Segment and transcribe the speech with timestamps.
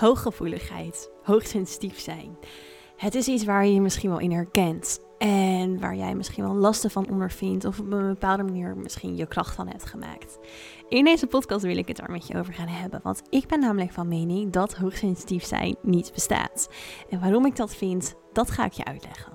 [0.00, 2.36] Hooggevoeligheid, hoogsensitief zijn.
[2.96, 5.00] Het is iets waar je je misschien wel in herkent.
[5.18, 7.64] En waar jij misschien wel lasten van ondervindt.
[7.64, 10.38] Of op een bepaalde manier misschien je kracht van hebt gemaakt.
[10.88, 13.00] In deze podcast wil ik het daar met je over gaan hebben.
[13.02, 16.68] Want ik ben namelijk van mening dat hoogsensitief zijn niet bestaat.
[17.10, 19.32] En waarom ik dat vind, dat ga ik je uitleggen.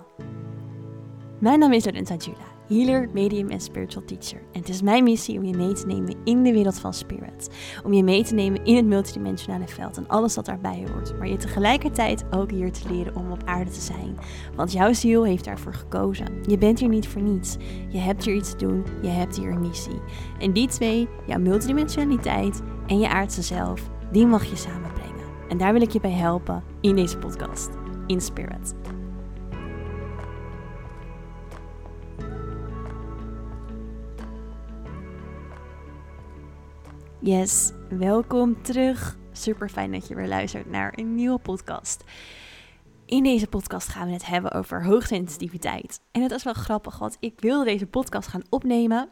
[1.40, 4.42] Mijn naam is Lorenza Jula healer, medium en spiritual teacher.
[4.52, 7.50] En het is mijn missie om je mee te nemen in de wereld van spirit.
[7.84, 11.18] Om je mee te nemen in het multidimensionale veld en alles wat daarbij hoort.
[11.18, 14.18] Maar je tegelijkertijd ook hier te leren om op aarde te zijn.
[14.56, 16.28] Want jouw ziel heeft daarvoor gekozen.
[16.48, 17.58] Je bent hier niet voor niets.
[17.90, 18.84] Je hebt hier iets te doen.
[19.02, 20.02] Je hebt hier een missie.
[20.40, 25.26] En die twee, jouw multidimensionaliteit en je aardse zelf, die mag je samenbrengen.
[25.50, 27.70] En daar wil ik je bij helpen in deze podcast.
[28.08, 28.95] In spirit.
[37.26, 39.18] Yes, welkom terug.
[39.32, 42.04] Super fijn dat je weer luistert naar een nieuwe podcast.
[43.06, 46.02] In deze podcast gaan we het hebben over hoogsensitiviteit.
[46.12, 49.10] En het is wel grappig, want ik wilde deze podcast gaan opnemen.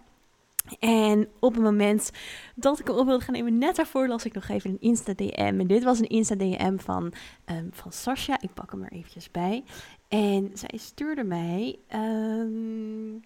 [0.80, 2.12] En op het moment
[2.56, 5.60] dat ik hem op wilde gaan nemen, net daarvoor las ik nog even een Insta-DM.
[5.60, 7.14] En dit was een Insta-DM van,
[7.46, 8.42] um, van Sascha.
[8.42, 9.64] Ik pak hem er eventjes bij.
[10.08, 11.80] En zij stuurde mij...
[11.96, 13.22] Um,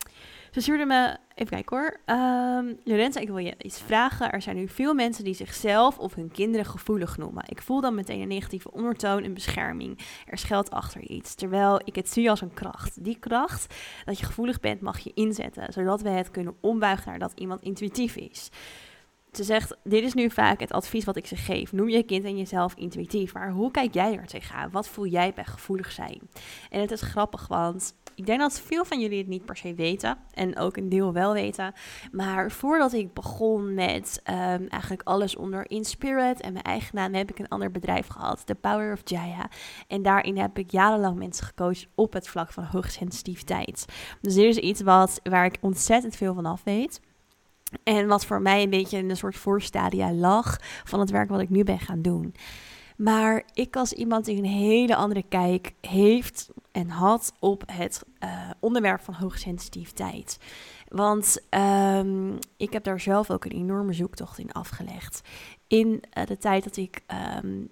[0.58, 2.18] ze stuurde me, even kijken hoor.
[2.18, 4.32] Um, Lorenza, ik wil je iets vragen.
[4.32, 7.44] Er zijn nu veel mensen die zichzelf of hun kinderen gevoelig noemen.
[7.48, 10.00] Ik voel dan meteen een negatieve ondertoon en bescherming.
[10.26, 11.36] Er schuilt achter iets.
[11.36, 13.04] Terwijl ik het zie als een kracht.
[13.04, 15.74] Die kracht, dat je gevoelig bent, mag je inzetten.
[15.74, 18.50] Zodat we het kunnen ombuigen naar dat iemand intuïtief is.
[19.32, 21.72] Ze zegt, dit is nu vaak het advies wat ik ze geef.
[21.72, 23.34] Noem je kind en jezelf intuïtief.
[23.34, 24.72] Maar hoe kijk jij er tegenaan?
[24.72, 26.22] Wat voel jij bij gevoelig zijn?
[26.70, 29.74] En het is grappig, want ik denk dat veel van jullie het niet per se
[29.74, 30.18] weten.
[30.34, 31.74] En ook een deel wel weten.
[32.12, 37.30] Maar voordat ik begon met um, eigenlijk alles onder Inspirit en mijn eigen naam, heb
[37.30, 38.46] ik een ander bedrijf gehad.
[38.46, 39.50] The Power of Jaya.
[39.88, 43.86] En daarin heb ik jarenlang mensen gecoacht op het vlak van hoogsensitiviteit.
[44.22, 47.00] Dus dit is iets wat, waar ik ontzettend veel van af weet.
[47.84, 51.50] En wat voor mij een beetje een soort voorstadia lag van het werk wat ik
[51.50, 52.34] nu ben gaan doen.
[52.98, 58.50] Maar ik als iemand die een hele andere kijk heeft en had op het uh,
[58.60, 60.40] onderwerp van hoogsensitiviteit.
[60.88, 65.22] Want um, ik heb daar zelf ook een enorme zoektocht in afgelegd.
[65.68, 67.04] In uh, de tijd dat ik
[67.44, 67.70] um,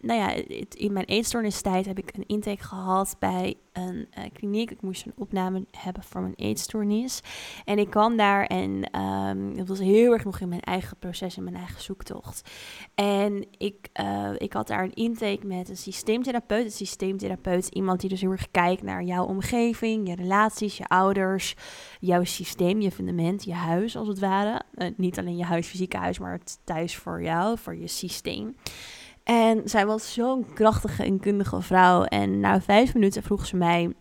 [0.00, 4.70] nou ja, in mijn eetstoornistijd heb ik een intake gehad bij een uh, kliniek.
[4.70, 7.20] Ik moest een opname hebben voor mijn eetstoornis.
[7.64, 11.36] En ik kwam daar en um, het was heel erg nog in mijn eigen proces
[11.36, 12.50] en mijn eigen zoektocht.
[12.94, 16.64] En ik, uh, ik had daar een intake met een systeemtherapeut.
[16.64, 21.54] Een systeemtherapeut, iemand die dus heel erg kijkt naar jouw omgeving, je relaties, je ouders,
[22.00, 24.62] jouw systeem, je fundament, je huis als het ware.
[24.74, 28.56] Uh, niet alleen je huis, fysieke huis, maar het thuis voor jou, voor je systeem.
[29.26, 32.02] En zij was zo'n krachtige en kundige vrouw.
[32.02, 33.92] En na vijf minuten vroeg ze mij: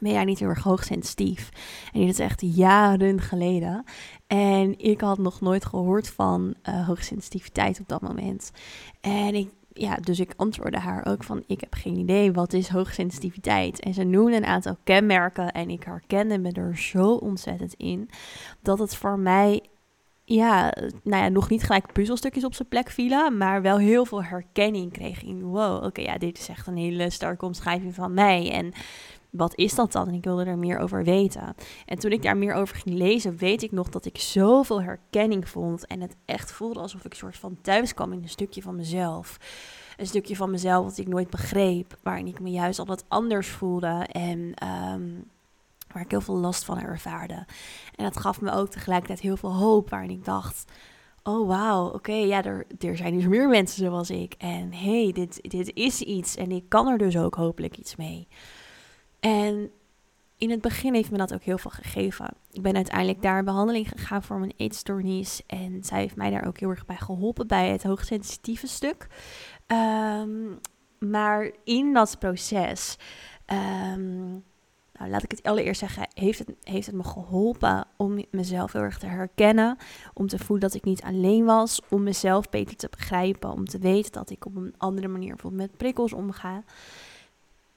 [0.00, 1.48] Ben jij niet heel erg hoogsensitief?
[1.92, 3.84] En dit is echt jaren geleden.
[4.26, 8.50] En ik had nog nooit gehoord van uh, hoogsensitiviteit op dat moment.
[9.00, 12.68] En ik ja, dus ik antwoordde haar ook van: Ik heb geen idee wat is
[12.68, 13.80] hoogsensitiviteit.
[13.80, 18.10] En ze noemde een aantal kenmerken en ik herkende me er zo ontzettend in
[18.60, 19.62] dat het voor mij
[20.32, 24.24] ja, nou ja, nog niet gelijk puzzelstukjes op zijn plek vielen, maar wel heel veel
[24.24, 28.50] herkenning kreeg in, wow, oké, ja, dit is echt een hele sterke omschrijving van mij.
[28.50, 28.72] En
[29.30, 30.08] wat is dat dan?
[30.08, 31.54] En ik wilde er meer over weten.
[31.86, 35.48] En toen ik daar meer over ging lezen, weet ik nog dat ik zoveel herkenning
[35.48, 38.76] vond en het echt voelde alsof ik soort van thuis kwam in een stukje van
[38.76, 39.38] mezelf.
[39.96, 44.06] Een stukje van mezelf wat ik nooit begreep, waarin ik me juist altijd anders voelde
[44.12, 44.54] en...
[44.92, 45.30] Um,
[45.92, 47.46] waar ik heel veel last van ervaarde.
[47.94, 50.72] En dat gaf me ook tegelijkertijd heel veel hoop, waarin ik dacht:
[51.22, 54.34] oh wauw, oké, ja, er, er zijn dus meer mensen zoals ik.
[54.38, 58.28] En hey, dit, dit is iets en ik kan er dus ook hopelijk iets mee.
[59.20, 59.70] En
[60.36, 62.34] in het begin heeft me dat ook heel veel gegeven.
[62.50, 65.42] Ik ben uiteindelijk daar behandeling gegaan voor mijn eetstoornis.
[65.46, 69.06] En zij heeft mij daar ook heel erg bij geholpen bij het hoogsensitieve stuk.
[69.66, 70.58] Um,
[70.98, 72.96] maar in dat proces
[73.94, 74.44] um,
[75.02, 78.82] nou, laat ik het allereerst zeggen, heeft het, heeft het me geholpen om mezelf heel
[78.82, 79.76] erg te herkennen.
[80.14, 81.80] Om te voelen dat ik niet alleen was.
[81.88, 83.50] Om mezelf beter te begrijpen.
[83.50, 86.62] Om te weten dat ik op een andere manier bijvoorbeeld met prikkels omga.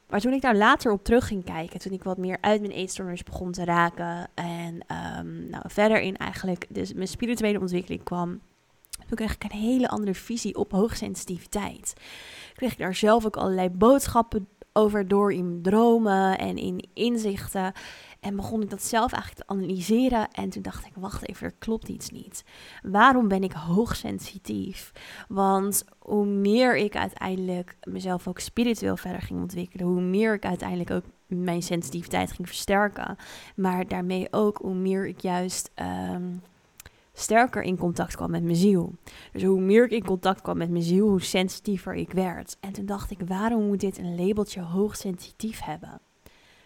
[0.10, 2.74] Maar toen ik daar later op terug ging kijken, toen ik wat meer uit mijn
[2.74, 4.74] eetstoornis begon te raken en
[5.20, 8.40] um, nou, verder in eigenlijk dus mijn spirituele ontwikkeling kwam,
[9.08, 11.94] toen kreeg ik een hele andere visie op hoogsensitiviteit.
[12.54, 17.74] Kreeg ik daar zelf ook allerlei boodschappen over door in dromen en in inzichten.
[18.20, 20.32] En begon ik dat zelf eigenlijk te analyseren.
[20.32, 22.44] En toen dacht ik, wacht even, er klopt iets niet.
[22.82, 24.92] Waarom ben ik hoogsensitief?
[25.28, 30.92] Want hoe meer ik uiteindelijk mezelf ook spiritueel verder ging ontwikkelen, hoe meer ik uiteindelijk
[30.92, 33.18] ook mijn sensitiviteit ging versterken.
[33.56, 36.24] Maar daarmee ook hoe meer ik juist ehm,
[37.18, 38.94] sterker in contact kwam met mijn ziel.
[39.32, 42.58] Dus hoe meer ik in contact kwam met mijn ziel, hoe sensitiever ik werd.
[42.60, 46.02] En toen dacht ik, waarom moet dit een labeltje hoogsensitief hebben?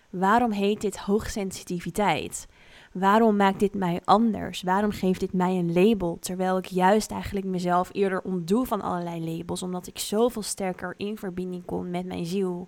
[0.09, 2.47] Waarom heet dit hoogsensitiviteit?
[2.93, 4.61] Waarom maakt dit mij anders?
[4.61, 6.17] Waarom geeft dit mij een label?
[6.19, 9.63] Terwijl ik juist eigenlijk mezelf eerder ontdoe van allerlei labels.
[9.63, 12.67] Omdat ik zoveel sterker in verbinding kom met mijn ziel.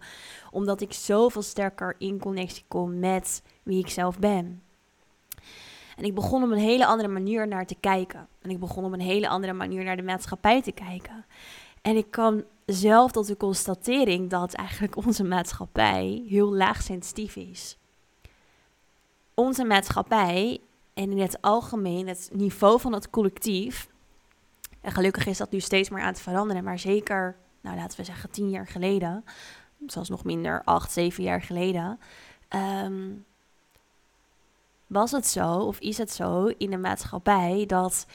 [0.52, 4.62] Omdat ik zoveel sterker in connectie kom met wie ik zelf ben.
[6.02, 8.28] En ik begon op een hele andere manier naar te kijken.
[8.42, 11.26] En ik begon op een hele andere manier naar de maatschappij te kijken.
[11.82, 17.78] En ik kwam zelf tot de constatering dat eigenlijk onze maatschappij heel laag sensitief is.
[19.34, 20.60] Onze maatschappij
[20.94, 23.88] en in het algemeen het niveau van het collectief.
[24.82, 28.04] En gelukkig is dat nu steeds meer aan het veranderen, maar zeker, nou laten we
[28.04, 29.26] zeggen, tien jaar geleden,
[29.86, 32.00] zelfs nog minder, acht, zeven jaar geleden.
[32.48, 33.10] Ehm,
[34.92, 38.06] was het zo, of is het zo in de maatschappij, dat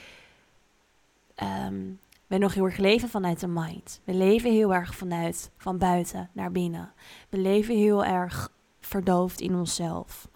[1.67, 4.01] um, we nog heel erg leven vanuit de mind.
[4.05, 6.93] We leven heel erg vanuit van buiten naar binnen.
[7.29, 10.29] We leven heel erg verdoofd in onszelf.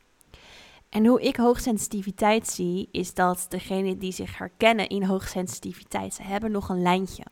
[0.88, 6.50] En hoe ik hoogsensitiviteit zie, is dat degenen die zich herkennen in hoogsensitiviteit, ze hebben
[6.50, 7.24] nog een lijntje.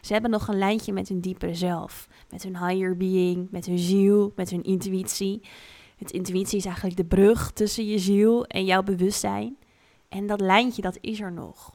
[0.00, 3.78] Ze hebben nog een lijntje met hun diepere zelf, met hun higher being, met hun
[3.78, 5.42] ziel, met hun intuïtie.
[6.00, 9.56] Het intuïtie is eigenlijk de brug tussen je ziel en jouw bewustzijn.
[10.08, 11.74] En dat lijntje, dat is er nog.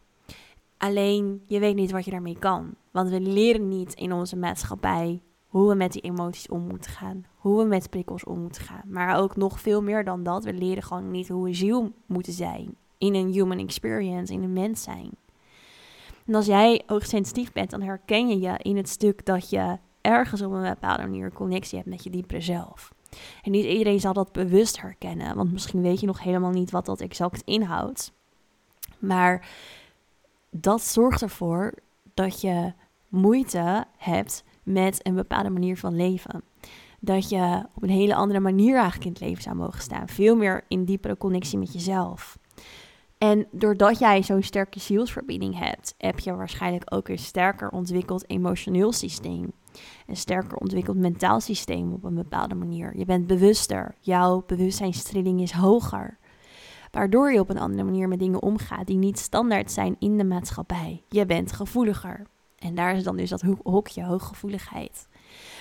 [0.77, 2.73] Alleen je weet niet wat je daarmee kan.
[2.91, 7.25] Want we leren niet in onze maatschappij hoe we met die emoties om moeten gaan.
[7.35, 8.83] Hoe we met prikkels om moeten gaan.
[8.87, 10.43] Maar ook nog veel meer dan dat.
[10.43, 12.75] We leren gewoon niet hoe we ziel moeten zijn.
[12.97, 15.09] In een human experience, in een mens zijn.
[16.25, 20.41] En als jij hoogsensitief bent, dan herken je je in het stuk dat je ergens
[20.41, 22.94] op een bepaalde manier connectie hebt met je diepere zelf.
[23.43, 26.85] En niet iedereen zal dat bewust herkennen, want misschien weet je nog helemaal niet wat
[26.85, 28.11] dat exact inhoudt.
[28.99, 29.47] Maar
[30.49, 31.73] dat zorgt ervoor
[32.13, 32.73] dat je
[33.07, 36.43] moeite hebt met een bepaalde manier van leven.
[36.99, 40.07] Dat je op een hele andere manier eigenlijk in het leven zou mogen staan.
[40.07, 42.37] Veel meer in diepere connectie met jezelf.
[43.17, 48.91] En doordat jij zo'n sterke zielsverbinding hebt, heb je waarschijnlijk ook een sterker ontwikkeld emotioneel
[48.91, 49.51] systeem.
[50.07, 52.97] Een sterker ontwikkeld mentaal systeem op een bepaalde manier.
[52.97, 53.95] Je bent bewuster.
[53.99, 56.17] Jouw bewustzijnstrilling is hoger.
[56.91, 60.23] Waardoor je op een andere manier met dingen omgaat die niet standaard zijn in de
[60.23, 61.03] maatschappij.
[61.09, 62.25] Je bent gevoeliger.
[62.55, 65.07] En daar is dan dus dat hokje hooggevoeligheid.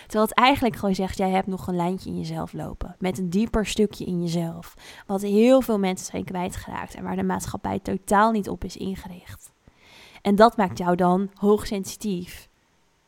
[0.02, 2.96] Terwijl het eigenlijk gewoon zegt, jij hebt nog een lijntje in jezelf lopen.
[2.98, 4.74] Met een dieper stukje in jezelf.
[5.06, 9.52] Wat heel veel mensen zijn kwijtgeraakt en waar de maatschappij totaal niet op is ingericht.
[10.22, 12.48] En dat maakt jou dan hoogsensitief.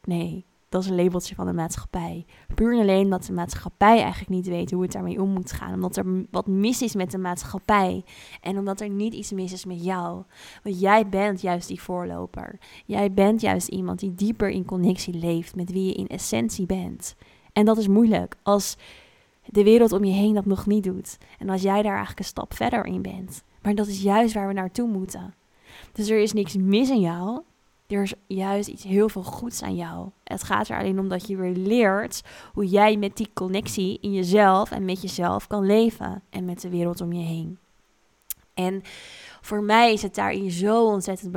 [0.04, 0.44] Nee,
[0.76, 2.26] dat is een labeltje van de maatschappij.
[2.54, 5.74] Puur en alleen omdat de maatschappij eigenlijk niet weet hoe het daarmee om moet gaan.
[5.74, 8.04] Omdat er wat mis is met de maatschappij.
[8.40, 10.22] En omdat er niet iets mis is met jou.
[10.62, 12.58] Want jij bent juist die voorloper.
[12.86, 17.16] Jij bent juist iemand die dieper in connectie leeft met wie je in essentie bent.
[17.52, 18.76] En dat is moeilijk als
[19.44, 21.18] de wereld om je heen dat nog niet doet.
[21.38, 23.42] En als jij daar eigenlijk een stap verder in bent.
[23.62, 25.34] Maar dat is juist waar we naartoe moeten.
[25.92, 27.40] Dus er is niks mis in jou.
[27.86, 30.10] Er is juist iets heel veel goeds aan jou.
[30.24, 32.22] Het gaat er alleen om dat je weer leert
[32.52, 36.68] hoe jij met die connectie in jezelf en met jezelf kan leven en met de
[36.68, 37.58] wereld om je heen.
[38.54, 38.82] En
[39.40, 41.32] voor mij is het daarin zo ontzettend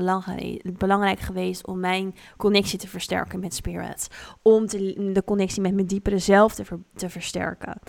[0.78, 4.08] belangrijk geweest om mijn connectie te versterken met spirit.
[4.42, 6.64] Om de connectie met mijn diepere zelf te,
[6.96, 7.80] te versterken.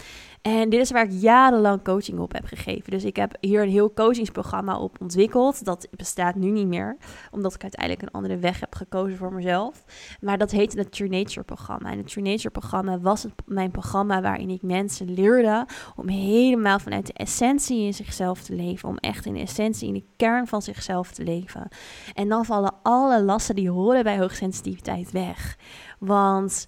[0.42, 2.90] En dit is waar ik jarenlang coaching op heb gegeven.
[2.90, 5.64] Dus ik heb hier een heel coachingsprogramma op ontwikkeld.
[5.64, 6.97] Dat bestaat nu niet meer,
[7.30, 9.85] omdat ik uiteindelijk een andere weg heb gekozen voor mezelf.
[10.20, 11.90] Maar dat heette het True Nature programma.
[11.90, 15.66] En het True Nature programma was het, mijn programma waarin ik mensen leerde
[15.97, 18.88] om helemaal vanuit de essentie in zichzelf te leven.
[18.88, 21.68] Om echt in de essentie, in de kern van zichzelf te leven.
[22.14, 25.56] En dan vallen alle lasten die horen bij hoogsensitiviteit weg.
[25.99, 26.66] Want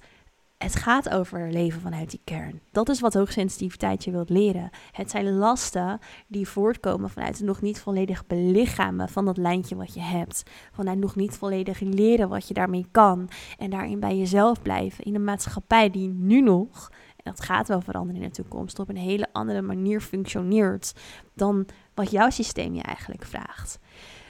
[0.62, 2.61] het gaat over leven vanuit die kern.
[2.73, 4.71] Dat is wat hoogsensitiviteit je wilt leren.
[4.92, 9.95] Het zijn lasten die voortkomen vanuit het nog niet volledig belichamen van dat lijntje wat
[9.95, 10.42] je hebt.
[10.73, 13.28] Vanuit nog niet volledig leren wat je daarmee kan.
[13.59, 15.04] En daarin bij jezelf blijven.
[15.04, 18.88] In een maatschappij die nu nog, en dat gaat wel veranderen in de toekomst, op
[18.88, 20.92] een hele andere manier functioneert
[21.35, 23.78] dan wat jouw systeem je eigenlijk vraagt.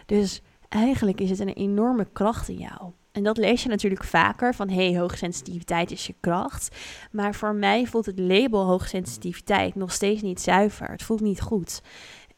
[0.06, 2.92] Dus eigenlijk is het een enorme kracht in jou.
[3.12, 6.76] En dat lees je natuurlijk vaker van hey, hoogsensitiviteit is je kracht.
[7.10, 10.90] Maar voor mij voelt het label hoogsensitiviteit nog steeds niet zuiver.
[10.90, 11.82] Het voelt niet goed.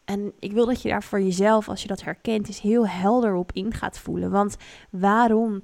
[0.04, 3.34] En ik wil dat je daar voor jezelf, als je dat herkent, is heel helder
[3.34, 4.30] op in gaat voelen.
[4.30, 4.56] Want
[4.90, 5.60] waarom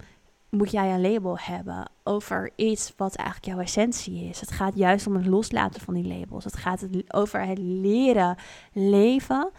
[0.51, 4.41] moet jij een label hebben over iets wat eigenlijk jouw essentie is?
[4.41, 6.45] Het gaat juist om het loslaten van die labels.
[6.45, 8.37] Het gaat over het leren
[8.73, 9.51] leven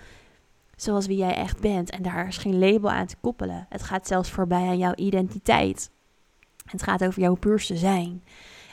[0.81, 1.89] zoals wie jij echt bent.
[1.89, 3.65] En daar is geen label aan te koppelen.
[3.69, 5.91] Het gaat zelfs voorbij aan jouw identiteit.
[6.65, 8.23] Het gaat over jouw puurste zijn.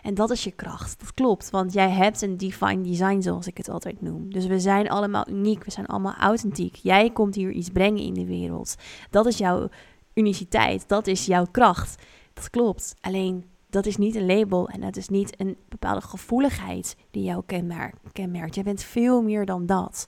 [0.03, 1.01] En dat is je kracht.
[1.01, 4.33] Dat klopt, want jij hebt een divine design, zoals ik het altijd noem.
[4.33, 6.75] Dus we zijn allemaal uniek, we zijn allemaal authentiek.
[6.75, 8.75] Jij komt hier iets brengen in de wereld.
[9.11, 9.69] Dat is jouw
[10.15, 12.03] uniciteit, dat is jouw kracht.
[12.33, 12.95] Dat klopt.
[13.01, 17.43] Alleen dat is niet een label en dat is niet een bepaalde gevoeligheid die jou
[18.13, 18.55] kenmerkt.
[18.55, 20.07] Je bent veel meer dan dat.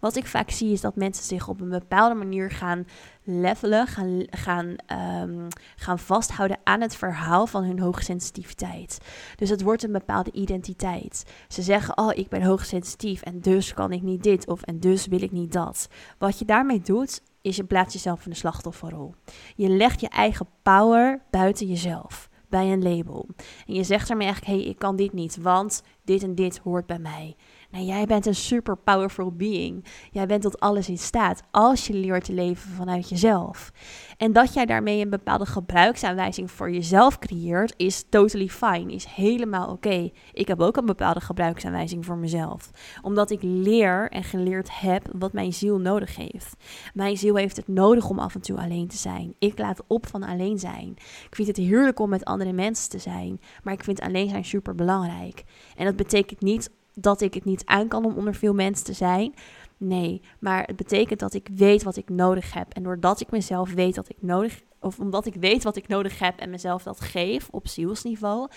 [0.00, 2.86] Wat ik vaak zie is dat mensen zich op een bepaalde manier gaan
[3.24, 4.76] levelen, gaan, gaan,
[5.22, 8.98] um, gaan vasthouden aan het verhaal van hun hoogsensitiviteit.
[9.36, 11.24] Dus het wordt een bepaalde identiteit.
[11.48, 15.06] Ze zeggen, oh ik ben hoogsensitief en dus kan ik niet dit of en dus
[15.06, 15.88] wil ik niet dat.
[16.18, 19.14] Wat je daarmee doet, is je plaatst jezelf in de slachtofferrol.
[19.56, 23.26] Je legt je eigen power buiten jezelf bij een label.
[23.66, 26.58] En je zegt ermee eigenlijk, hé, hey, ik kan dit niet, want dit en dit
[26.58, 27.36] hoort bij mij.
[27.70, 29.84] Nou, jij bent een super powerful being.
[30.10, 33.72] Jij bent tot alles in staat als je leert te leven vanuit jezelf.
[34.16, 39.68] En dat jij daarmee een bepaalde gebruiksaanwijzing voor jezelf creëert, is totally fine, is helemaal
[39.68, 40.10] oké.
[40.32, 42.70] Ik heb ook een bepaalde gebruiksaanwijzing voor mezelf,
[43.02, 46.56] omdat ik leer en geleerd heb wat mijn ziel nodig heeft.
[46.94, 49.34] Mijn ziel heeft het nodig om af en toe alleen te zijn.
[49.38, 50.94] Ik laat op van alleen zijn.
[50.98, 54.44] Ik vind het heerlijk om met andere mensen te zijn, maar ik vind alleen zijn
[54.44, 55.44] super belangrijk.
[55.76, 58.92] En dat betekent niet dat ik het niet aan kan om onder veel mensen te
[58.92, 59.34] zijn.
[59.76, 62.72] Nee, maar het betekent dat ik weet wat ik nodig heb.
[62.72, 66.18] En doordat ik mezelf weet wat ik nodig of omdat ik weet wat ik nodig
[66.18, 68.48] heb en mezelf dat geef op zielsniveau,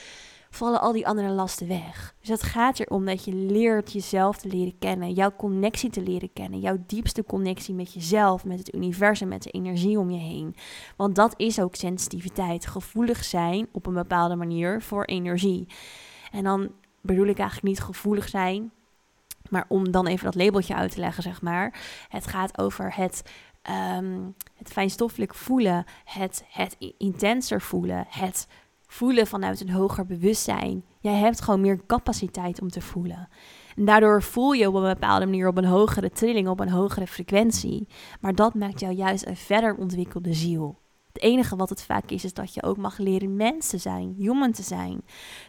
[0.49, 2.15] vallen al die andere lasten weg.
[2.19, 6.33] Dus het gaat erom dat je leert jezelf te leren kennen, jouw connectie te leren
[6.33, 10.55] kennen, jouw diepste connectie met jezelf, met het universum, met de energie om je heen.
[10.97, 15.67] Want dat is ook sensitiviteit, gevoelig zijn op een bepaalde manier voor energie.
[16.31, 16.71] En dan
[17.03, 18.72] bedoel ik eigenlijk niet gevoelig zijn.
[19.50, 21.81] Maar om dan even dat labeltje uit te leggen, zeg maar.
[22.10, 23.24] Het gaat over het,
[23.98, 28.48] um, het fijnstoffelijk voelen, het, het intenser voelen, het
[28.88, 30.83] voelen vanuit een hoger bewustzijn.
[31.00, 33.29] Jij hebt gewoon meer capaciteit om te voelen.
[33.75, 37.07] En daardoor voel je op een bepaalde manier op een hogere trilling, op een hogere
[37.07, 37.88] frequentie.
[38.22, 40.81] Maar dat maakt jou juist een verder ontwikkelde ziel.
[41.13, 44.15] Het enige wat het vaak is, is dat je ook mag leren mens te zijn,
[44.17, 45.01] human te zijn.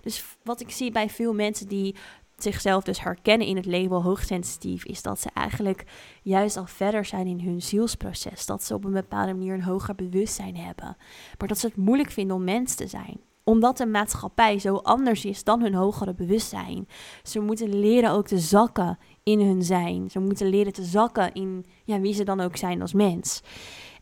[0.02, 1.94] Dus wat ik zie bij veel mensen die
[2.37, 5.85] zichzelf dus herkennen in het label hoogsensitief, is dat ze eigenlijk
[6.23, 8.47] juist al verder zijn in hun zielsproces.
[8.47, 10.97] Dat ze op een bepaalde manier een hoger bewustzijn hebben.
[11.38, 15.25] Maar dat ze het moeilijk vinden om mens te zijn omdat de maatschappij zo anders
[15.25, 16.88] is dan hun hogere bewustzijn.
[17.23, 20.11] Ze moeten leren ook te zakken in hun zijn.
[20.11, 23.42] Ze moeten leren te zakken in ja, wie ze dan ook zijn als mens.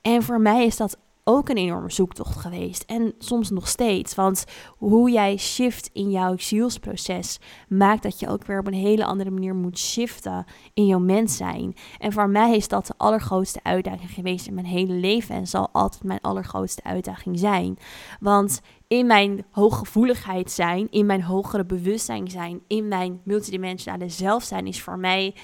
[0.02, 2.82] En voor mij is dat ook een enorme zoektocht geweest.
[2.82, 4.14] En soms nog steeds.
[4.14, 4.44] Want
[4.76, 7.38] hoe jij shift in jouw zielsproces
[7.68, 11.36] maakt dat je ook weer op een hele andere manier moet shiften in jouw mens
[11.36, 11.74] zijn.
[11.98, 15.34] En voor mij is dat de allergrootste uitdaging geweest in mijn hele leven.
[15.34, 17.78] En zal altijd mijn allergrootste uitdaging zijn.
[18.20, 24.66] Want in mijn hooggevoeligheid zijn, in mijn hogere bewustzijn zijn, in mijn multidimensionale zelf zijn,
[24.66, 25.34] is voor mij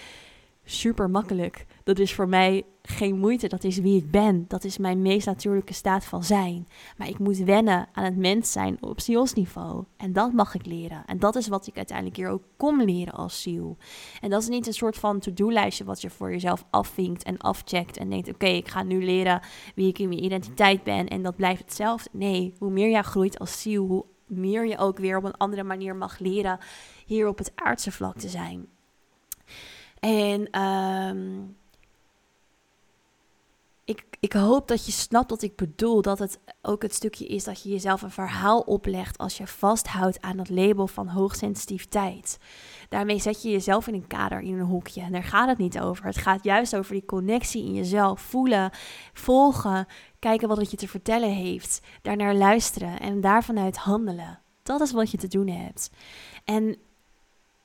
[0.65, 1.67] super makkelijk.
[1.85, 3.49] Dat is voor mij geen moeite.
[3.49, 4.45] Dat is wie ik ben.
[4.49, 6.69] Dat is mijn meest natuurlijke staat van zijn.
[6.97, 9.85] Maar ik moet wennen aan het mens zijn op zielsniveau.
[9.97, 11.03] En dat mag ik leren.
[11.07, 13.77] En dat is wat ik uiteindelijk hier ook kom leren als ziel.
[14.21, 17.97] En dat is niet een soort van to-do-lijstje wat je voor jezelf afvinkt en afcheckt.
[17.97, 19.41] En denkt: oké, ik ga nu leren
[19.75, 21.09] wie ik in mijn identiteit ben.
[21.09, 22.11] En dat blijft hetzelfde.
[22.13, 25.63] Nee, hoe meer jij groeit als ziel, hoe meer je ook weer op een andere
[25.63, 26.59] manier mag leren
[27.07, 28.67] hier op het aardse vlak te zijn.
[30.01, 31.57] En um,
[33.89, 36.03] ik, ik hoop dat je snapt wat ik bedoel.
[36.03, 40.21] Dat het ook het stukje is dat je jezelf een verhaal oplegt als je vasthoudt
[40.21, 42.39] aan dat label van hoogsensitiviteit.
[42.89, 45.01] Daarmee zet je jezelf in een kader, in een hoekje.
[45.01, 46.05] En daar gaat het niet over.
[46.05, 48.21] Het gaat juist over die connectie in jezelf.
[48.21, 48.71] Voelen,
[49.13, 49.87] volgen,
[50.19, 51.81] kijken wat het je te vertellen heeft.
[52.03, 54.41] Daarnaar luisteren en daarvanuit handelen.
[54.63, 55.91] Dat is wat je te doen hebt.
[56.45, 56.77] En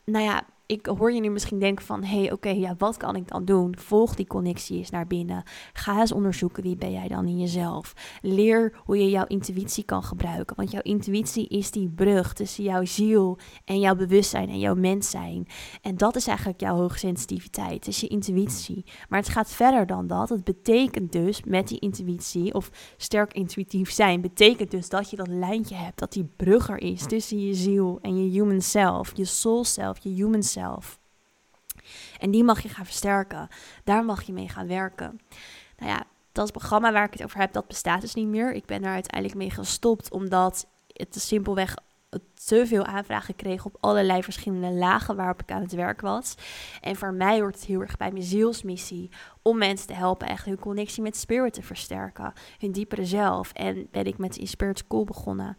[0.04, 3.16] nou ja, ik hoor je nu misschien denken van, hé, hey, oké, ja, wat kan
[3.16, 3.76] ik dan doen?
[3.78, 5.44] Volg die connectie eens naar binnen.
[5.74, 7.94] Ga eens onderzoeken wie ben jij dan in jezelf.
[8.22, 12.86] Leer hoe je jouw intuïtie kan gebruiken, want jouw intuïtie is die brug tussen jouw
[12.86, 15.48] ziel en jouw bewustzijn en jouw mens zijn.
[15.82, 18.86] En dat is eigenlijk jouw hoogsensitiviteit, het is je intuïtie.
[19.10, 20.30] Maar het gaat verder dan dat.
[20.30, 25.28] Het betekent dus met die intuïtie of sterk intuïtief zijn, betekent dus dat je dat
[25.28, 29.26] lijntje hebt, dat die brug er is tussen je ziel en je human self, je
[29.26, 30.62] soul self, je human self.
[32.20, 33.48] En die mag je gaan versterken.
[33.84, 35.20] Daar mag je mee gaan werken.
[35.78, 38.54] Nou ja, dat programma waar ik het over heb, dat bestaat dus niet meer.
[38.54, 41.76] Ik ben daar uiteindelijk mee gestopt, omdat het simpelweg
[42.46, 46.36] te veel aanvragen kreeg op allerlei verschillende lagen waarop ik aan het werk was.
[46.82, 49.10] En voor mij hoort het heel erg bij mijn zielsmissie
[49.42, 53.52] om mensen te helpen echt hun connectie met spirit te versterken, hun diepere zelf.
[53.54, 55.58] En ben ik met Spirit School begonnen.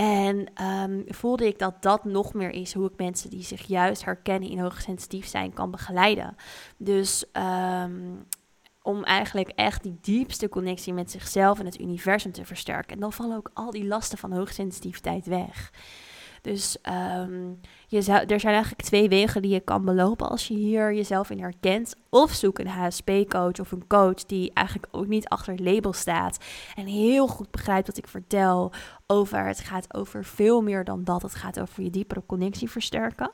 [0.00, 4.04] En um, voelde ik dat dat nog meer is hoe ik mensen die zich juist
[4.04, 6.34] herkennen in hoogsensitief zijn kan begeleiden.
[6.76, 7.24] Dus
[7.82, 8.26] um,
[8.82, 12.94] om eigenlijk echt die diepste connectie met zichzelf en het universum te versterken.
[12.94, 15.72] En dan vallen ook al die lasten van hoogsensitiviteit weg.
[16.42, 16.76] Dus
[17.18, 17.60] um,
[17.90, 21.30] je zou, er zijn eigenlijk twee wegen die je kan belopen als je hier jezelf
[21.30, 21.94] in herkent.
[22.08, 26.38] Of zoek een HSP-coach of een coach die eigenlijk ook niet achter het label staat.
[26.74, 28.72] En heel goed begrijpt wat ik vertel
[29.06, 29.46] over.
[29.46, 31.22] Het gaat over veel meer dan dat.
[31.22, 33.30] Het gaat over je diepere connectie versterken.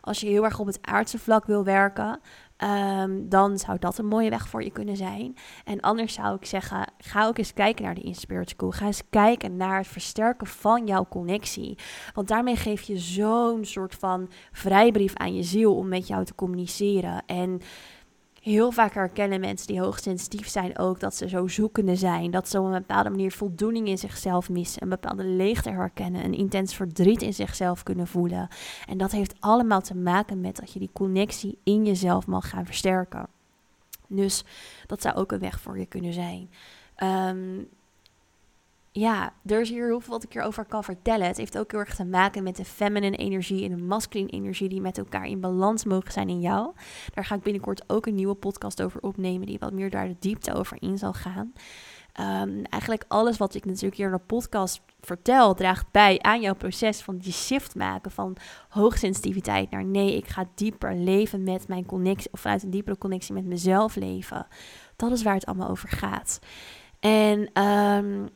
[0.00, 2.20] Als je heel erg op het aardse vlak wil werken,
[2.62, 5.36] Um, dan zou dat een mooie weg voor je kunnen zijn.
[5.64, 8.70] En anders zou ik zeggen, ga ook eens kijken naar de Inspirit School.
[8.70, 11.78] Ga eens kijken naar het versterken van jouw connectie.
[12.14, 16.34] Want daarmee geef je zo'n soort van vrijbrief aan je ziel om met jou te
[16.34, 17.22] communiceren.
[17.26, 17.60] En
[18.40, 22.30] heel vaak herkennen mensen die hoogsensitief zijn ook dat ze zo zoekende zijn.
[22.30, 24.82] Dat ze op een bepaalde manier voldoening in zichzelf missen.
[24.82, 26.24] Een bepaalde leegte herkennen.
[26.24, 28.48] Een intens verdriet in zichzelf kunnen voelen.
[28.86, 32.66] En dat heeft allemaal te maken met dat je die connectie in jezelf mag gaan
[32.66, 33.26] versterken.
[34.06, 34.44] Dus
[34.86, 36.50] dat zou ook een weg voor je kunnen zijn.
[37.02, 37.68] Um,
[38.92, 41.26] ja, er is hier heel veel wat ik hierover kan vertellen.
[41.26, 44.68] Het heeft ook heel erg te maken met de feminine energie en de masculine energie
[44.68, 46.72] die met elkaar in balans mogen zijn in jou.
[47.14, 50.16] Daar ga ik binnenkort ook een nieuwe podcast over opnemen, die wat meer daar de
[50.18, 51.52] diepte over in zal gaan.
[52.20, 56.54] Um, eigenlijk alles wat ik natuurlijk hier in de podcast vertel, draagt bij aan jouw
[56.54, 58.36] proces van die shift maken van
[58.68, 63.34] hoogsensitiviteit naar nee, ik ga dieper leven met mijn connectie, of vanuit een diepere connectie
[63.34, 64.46] met mezelf leven.
[64.96, 66.38] Dat is waar het allemaal over gaat.
[67.00, 68.28] En um,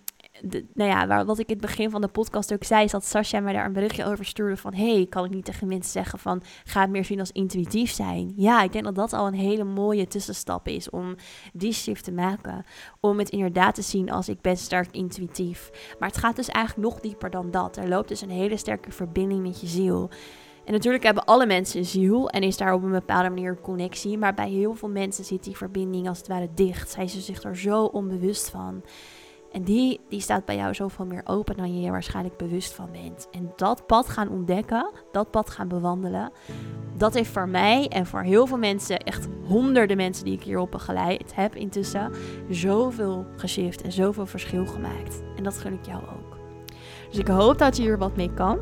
[0.74, 3.40] nou ja, wat ik in het begin van de podcast ook zei, is dat Sascha
[3.40, 6.42] mij daar een berichtje over stuurde van, hey, kan ik niet tegen mensen zeggen van,
[6.64, 8.32] ga het meer zien als intuïtief zijn?
[8.36, 11.14] Ja, ik denk dat dat al een hele mooie tussenstap is om
[11.52, 12.64] die shift te maken.
[13.00, 15.70] Om het inderdaad te zien als ik ben sterk intuïtief.
[15.99, 17.76] Maar het gaat dus eigenlijk nog dieper dan dat.
[17.76, 20.10] Er loopt dus een hele sterke verbinding met je ziel.
[20.64, 24.18] En natuurlijk hebben alle mensen een ziel en is daar op een bepaalde manier connectie.
[24.18, 26.90] Maar bij heel veel mensen zit die verbinding als het ware dicht.
[26.90, 28.82] Zijn ze zich er zo onbewust van.
[29.54, 32.88] En die, die staat bij jou zoveel meer open dan je je waarschijnlijk bewust van
[32.93, 33.28] bent.
[33.30, 36.32] En dat pad gaan ontdekken, dat pad gaan bewandelen,
[36.97, 40.71] dat heeft voor mij en voor heel veel mensen, echt honderden mensen die ik hierop
[40.71, 42.12] begeleid heb intussen,
[42.49, 45.23] zoveel geshift en zoveel verschil gemaakt.
[45.36, 46.38] En dat gun ik jou ook.
[47.08, 48.58] Dus ik hoop dat je hier wat mee kan.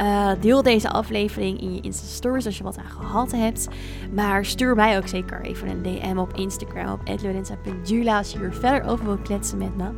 [0.00, 3.68] Uh, deel deze aflevering in je Insta Stories als je wat aan gehad hebt.
[4.14, 8.54] Maar stuur mij ook zeker even een DM op Instagram op @lorenza.jula als je hier
[8.54, 9.90] verder over wil kletsen met me.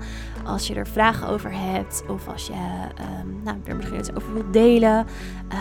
[0.44, 2.52] Als je er vragen over hebt of als je
[3.22, 5.06] um, nou, er misschien iets over wilt delen,
[5.52, 5.58] uh,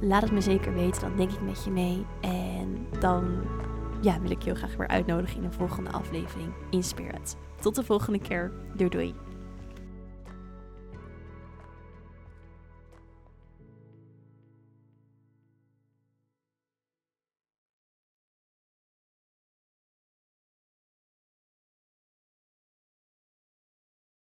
[0.00, 1.00] laat het me zeker weten.
[1.00, 2.06] Dan denk ik met je mee.
[2.20, 3.24] En dan
[4.00, 6.82] ja, wil ik je heel graag weer uitnodigen in een volgende aflevering in.
[7.60, 8.52] Tot de volgende keer.
[8.76, 9.27] Doei doei.